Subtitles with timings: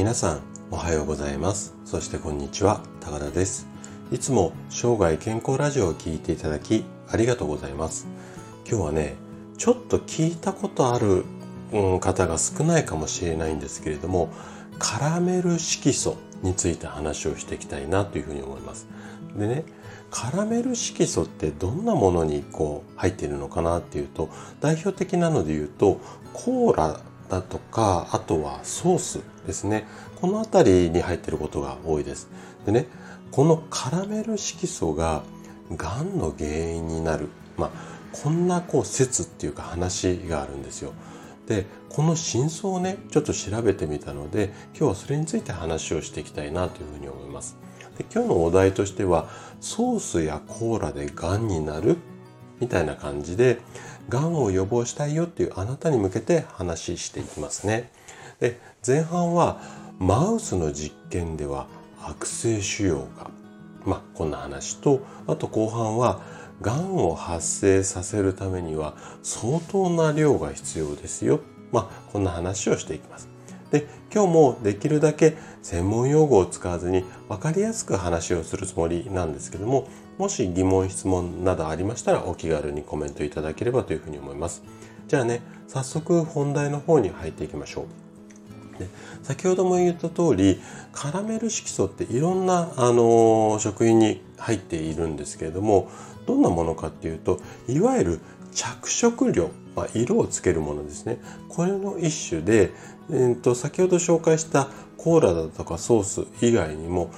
[0.00, 1.74] 皆さんおはようございます。
[1.84, 3.66] そしてこんにちは高田です。
[4.10, 8.06] いつも生涯健康ラジオを聴いていただきありがとうございます。
[8.66, 9.16] 今日はね
[9.58, 11.26] ちょっと聞いたことある、
[11.72, 14.30] うん、方が少ないかもしれないんですけれども
[14.78, 18.88] カラメル色素について話をしていきたいなというふうに思います。
[19.36, 19.64] でね
[20.10, 24.30] カラメル色素ってどんなものにこう入っているのかなっていうと
[24.62, 26.00] 代表的なので言うと
[26.32, 29.86] コーラだとかあとはソースですね。
[30.20, 32.28] この辺りに入ってることが多いです。
[32.66, 32.86] でね
[33.30, 35.22] このカラメル色素が
[35.76, 37.28] がんの原因になる。
[37.56, 37.70] まあ
[38.12, 40.92] こんなこう説っていうか話があるんですよ。
[41.46, 47.56] でこの真相をねちょっと調べてみたので今日はそれについて話をしていきたいなというふうに思います。
[47.96, 49.28] で今日のお題としては
[49.60, 51.96] ソースやコーラでがんになる。
[52.60, 53.58] みたいな感じで
[54.08, 57.90] がんを予防したいよっていうあなたに向けて話していきますね。
[58.38, 59.60] で前半は
[59.98, 61.66] マウスの実験では
[62.02, 63.30] 悪性腫瘍が
[63.84, 66.20] まあこんな話とあと後半は
[66.60, 71.40] がんを発生させるためには相当な量が必要ですよ。
[71.72, 73.28] まあこんな話をしていきます。
[73.70, 79.86] で今日もできるだけ専門用語を使わずに分かりやすく話をするつもりなんですけども
[80.20, 84.62] もし疑問質問などありましたらお気軽にコメントいただければというふうに思います。
[85.08, 87.86] じゃあね早速本題の方に入っていきましょ
[88.76, 88.78] う。
[88.78, 88.86] で
[89.22, 90.60] 先ほども言った通り
[90.92, 95.88] カラメル色素っていろんな、あの食品に入っているんですけれども
[96.26, 98.20] どんなものかっていうといわゆる
[98.52, 101.18] 着色料、まあ、色をつけるものですね。
[101.48, 102.72] これの一種で、
[103.10, 107.10] えー、と先ほど紹介したコーラだとかソース以外にも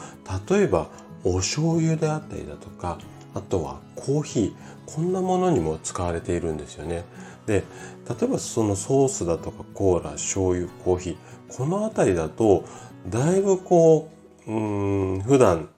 [0.49, 0.89] 例えば
[1.25, 2.99] お醤油であったりだとか
[3.35, 4.55] あとはコーヒー
[4.87, 7.05] こんなものにも使われているんですよね。
[7.47, 7.65] で
[8.09, 11.17] 例えばそのソースだとかコーラ醤油コーヒー
[11.49, 12.65] この辺りだと
[13.09, 14.11] だいぶこ
[14.47, 15.69] ううん普段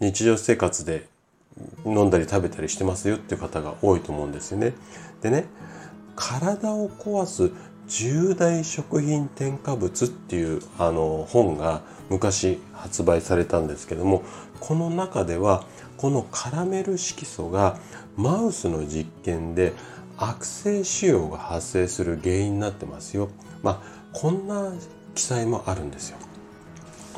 [0.00, 1.08] 日常生活で
[1.84, 4.74] 飲んだり食べたりしてますよっていう方が多いと思うんですよね。
[5.22, 5.46] でね
[6.16, 7.52] 体を壊す
[7.88, 14.22] 重大食品添加物っていうあの本が昔発売されたんですけども
[14.60, 15.64] この中では
[15.96, 17.78] このカラメル色素が
[18.16, 19.72] マウスの実験で
[20.16, 23.28] 悪性腫瘍が発生する原因になってますよ。
[23.62, 24.72] まあこんな
[25.14, 26.18] 記載もあるんですよ。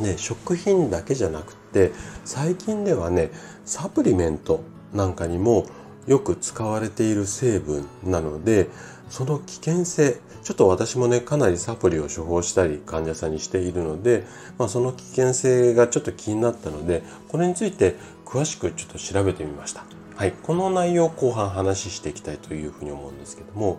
[0.01, 1.93] ね、食品だけじゃなくて
[2.25, 3.31] 最近ではね
[3.65, 4.63] サプリメント
[4.93, 5.67] なんかにも
[6.07, 8.69] よく使われている成分なので
[9.11, 14.25] その危険性ちょっと私もねかなりサプリを処方したり患者さんにしているので、
[14.59, 19.85] まあ、その危険性がちょっと気になったのでこれについて詳しくちょっと調べてみました。
[20.17, 23.79] はい、この内容を後半話していきたいというふうに思うんですけども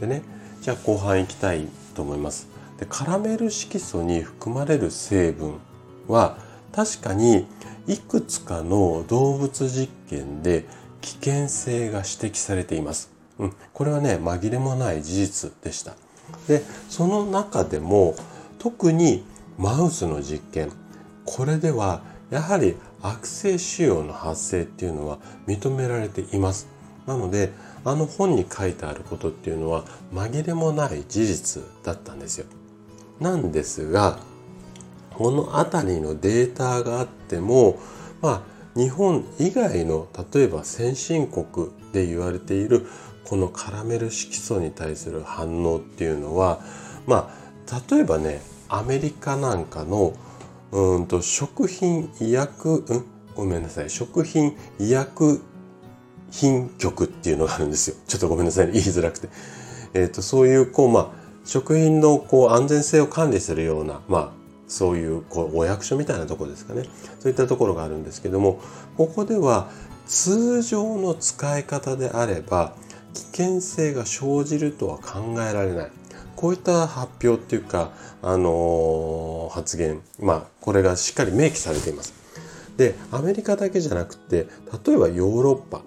[0.00, 0.22] でね
[0.60, 2.48] じゃあ後半いきたいと思います。
[2.78, 5.58] でカラメル色素に含まれる成分
[6.06, 6.38] は
[6.72, 7.46] 確かに
[7.86, 10.66] いくつかの動物実験で
[11.00, 13.17] 危険性が指摘されています。
[13.38, 15.94] うん、これはね紛れもない事実でした。
[16.46, 18.14] でその中でも
[18.58, 19.24] 特に
[19.56, 20.70] マウスの実験
[21.24, 26.68] これではやはり悪性腫瘍の発生っていうのは認められています。
[27.06, 27.50] なので
[27.84, 32.46] あの本に書いてあることっていうのは紛れもない事実だったんですよ。
[33.20, 34.18] なんですが
[35.14, 37.78] この辺りのデータがあっても
[38.20, 38.42] まあ
[38.78, 42.86] 日本以外の例えば先進国で言われている
[43.28, 46.60] このカラメル色素に対する反応っていうのは
[47.06, 50.14] まあ例えばねアメリカなんかの
[50.72, 53.90] うんと食品医薬、うん、ごめんなさい。
[53.90, 55.42] 食品医薬
[56.30, 57.96] 品局っていうのがあるんですよ。
[58.06, 59.28] ちょっとごめんなさい、ね、言いづらくて、
[59.94, 61.08] えーと、そういうこうまあ
[61.44, 64.30] 食品のこう安全性を管理するようなまあ
[64.66, 66.84] そういうこうお役所みたいなとこですかね。
[67.20, 68.60] そういったところがあるんですけども
[68.96, 69.70] ここでは
[70.06, 72.74] 通常の使い方であれば
[73.18, 75.90] 危険性が生じるとは考えられない。
[76.36, 77.90] こういった発表っていうか、
[78.22, 82.14] あのー、発言まあこれがしっかり明記されています。
[82.76, 84.46] でアメリカだけじゃなくて
[84.86, 85.82] 例えばヨーロッパ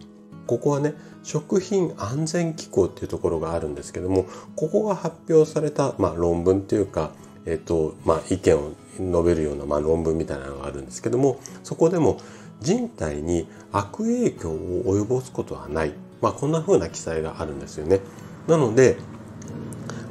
[0.46, 0.94] ここはね
[1.24, 4.26] 食品安全機構っていうところがあるんですけども
[4.58, 7.12] ここが発表された、まあ、論文っていうか
[7.46, 12.20] えっとまあ、意見を述べるような、まあ、論文みたいなのがあるんですけどもそこでも
[12.60, 18.00] 人体に悪影響を及ぼすことはない、まあ、こんな風な記載があるんですよね。
[18.48, 18.98] なので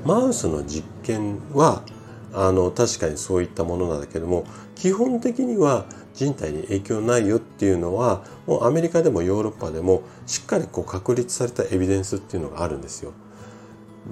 [0.04, 1.82] マウスの実験は
[2.32, 4.44] あの確かにそういったものなんだけども
[4.76, 5.84] 基本的には
[6.14, 13.12] 人体に影響ないよっていうのはもうアメリカでもヨーロッパでもしっかりこう確立されたエビデンスっていうのがあるんですよ。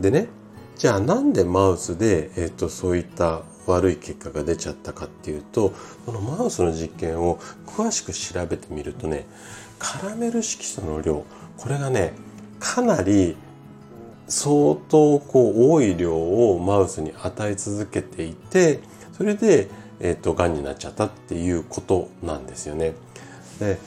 [0.01, 0.29] でね
[0.77, 5.73] じゃあなんでマウスで、えっと、そういった悪い結果が出ちゃったかっていうと
[6.07, 9.27] このマウスの実験を詳しく調べてみるとね
[9.79, 11.25] カラメル色素の量
[11.59, 12.15] これがね
[12.59, 13.37] かなり
[14.29, 18.81] 相当こう多い量をマウスに与え続けていて
[19.13, 19.69] それで、
[20.01, 22.95] えーと、癌になっちゃったっていうことなんですよね。
[23.59, 23.79] で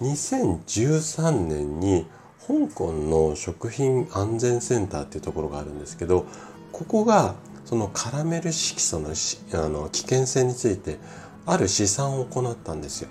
[0.00, 2.06] 2013年に
[2.46, 6.26] 香港の食品安全センターっていうところがあるんですけど
[6.72, 10.98] ここがそのカラメル色素のあの危険性について
[11.46, 13.08] ある試算を行ったんですよ。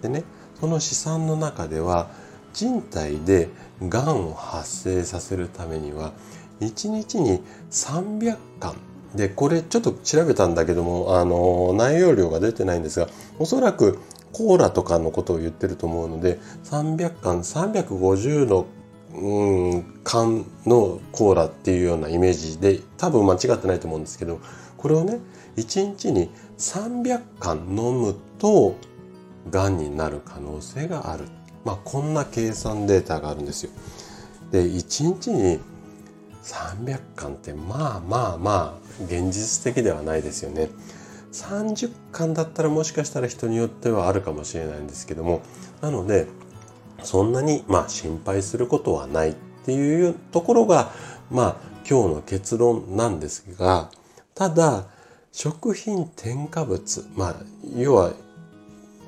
[0.00, 0.24] でね
[0.58, 2.10] その試算の中では
[2.52, 3.48] 人体で
[3.82, 6.12] がんを発生させるためには
[6.60, 8.74] 1日に300巻。
[9.14, 13.08] でこれちょっと調べたんだけどもあの内容量が出てないんですが
[13.40, 13.98] おそらく
[14.32, 18.66] コーラとかのことを言ってると思うので300缶350の、
[19.14, 24.40] うん、缶のコーラっていうようなイメージで多分間違ってないと思うんですけど
[24.76, 25.18] これをね
[25.56, 28.76] 1日に300缶飲むと
[29.50, 31.24] がんになる可能性がある、
[31.64, 33.70] まあ、こんな計算データがあるんですよ。
[34.50, 35.60] で1日に
[36.42, 40.70] 300巻ってまあまあまあ現実的ではないですよね。
[41.32, 45.42] 30巻だったらもしかしたら人によってはあるかもしれないんですけども
[45.80, 46.26] なので
[47.04, 49.34] そんなにまあ心配することはないっ
[49.64, 50.90] ていうところが
[51.30, 51.56] まあ
[51.88, 53.90] 今日の結論なんですが
[54.34, 54.86] ただ
[55.32, 57.36] 食品添加物まあ
[57.76, 58.12] 要は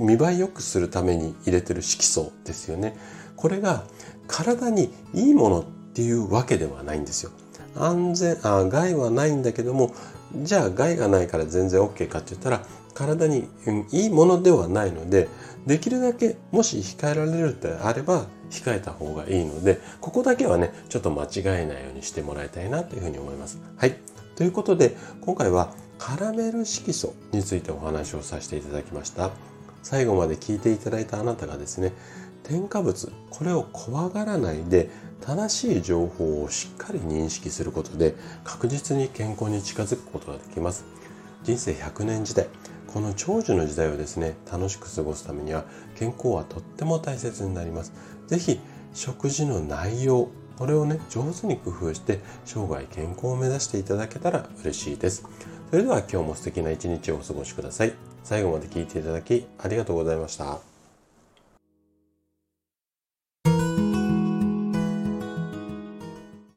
[0.03, 2.97] 見栄え良くするために入れてる色素ですよね
[3.37, 3.85] これが
[4.27, 5.65] 体にいいものっ
[5.95, 7.31] ていうわけではないんですよ
[7.77, 9.95] 安全あ害はないんだけども
[10.35, 12.65] じゃあ害がないから全然 OK かって言ったら
[12.95, 13.49] 体に
[13.91, 15.29] いいものではないので
[15.67, 23.61] できるだけもし控えられるってあれば控えた方がいいのでここだけはねちょっと間違えないようにしてもらいたいなというふうに思います。
[23.77, 23.97] はい
[24.37, 29.52] ということで今回はカラメル色素についてお話をさせていただきました。
[29.83, 31.93] 最後まで聞いていただいたあなたがですね
[32.43, 34.91] 添加物これを怖がらないで
[35.21, 38.15] 正しい情報をしっかり認識することで
[38.45, 40.85] 確実に健康に近づくことができます。
[41.45, 42.47] 人生100年時代
[42.87, 45.65] この長寿の時代をですね楽しく過ごすためには
[45.97, 47.93] 健康はとっても大切になります。
[48.29, 48.61] 是非
[48.95, 50.29] 食事の内容
[50.59, 55.25] これをね上手に工夫して生涯健康を目指していただけたら嬉しいです。
[55.71, 58.12] それでは今日も素敵な一日をお過ごしください。
[58.25, 60.72] 最後まで聞いていただきありがとうございました。